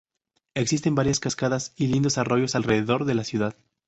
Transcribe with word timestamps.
Existen 0.55 0.95
varias 0.95 1.19
cascadas 1.19 1.73
y 1.75 1.85
lindos 1.85 2.17
arroyos 2.17 2.55
alrededor 2.55 3.05
de 3.05 3.13
la 3.13 3.23
ciudad. 3.23 3.55